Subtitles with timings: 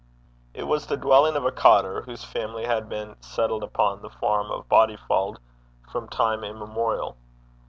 [0.55, 4.49] It was the dwelling of a cottar, whose family had been settled upon the farm
[4.49, 5.37] of Bodyfauld
[5.91, 7.17] from time immemorial.